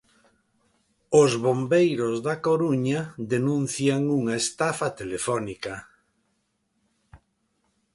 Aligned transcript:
Os 1.21 1.31
bombeiros 1.45 2.15
da 2.27 2.35
Coruña 2.45 3.01
denuncian 3.33 4.01
unha 4.19 4.35
estafa 4.43 4.87
telefónica. 4.99 5.75